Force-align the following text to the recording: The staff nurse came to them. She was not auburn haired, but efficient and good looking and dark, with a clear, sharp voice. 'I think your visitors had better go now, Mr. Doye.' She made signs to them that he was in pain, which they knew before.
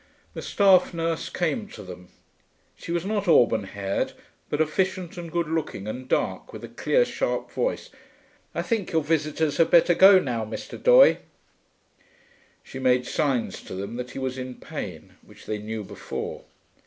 The 0.33 0.41
staff 0.41 0.95
nurse 0.95 1.29
came 1.29 1.67
to 1.67 1.83
them. 1.83 2.07
She 2.75 2.91
was 2.91 3.05
not 3.05 3.27
auburn 3.27 3.65
haired, 3.65 4.13
but 4.49 4.59
efficient 4.59 5.15
and 5.15 5.31
good 5.31 5.47
looking 5.47 5.87
and 5.87 6.07
dark, 6.09 6.51
with 6.51 6.63
a 6.63 6.67
clear, 6.69 7.05
sharp 7.05 7.51
voice. 7.51 7.91
'I 8.55 8.63
think 8.63 8.91
your 8.93 9.03
visitors 9.03 9.57
had 9.57 9.69
better 9.69 9.93
go 9.93 10.17
now, 10.17 10.43
Mr. 10.43 10.81
Doye.' 10.81 11.19
She 12.63 12.79
made 12.79 13.05
signs 13.05 13.61
to 13.61 13.75
them 13.75 13.95
that 13.97 14.09
he 14.09 14.17
was 14.17 14.39
in 14.39 14.55
pain, 14.55 15.17
which 15.23 15.45
they 15.45 15.59
knew 15.59 15.83
before. 15.83 16.45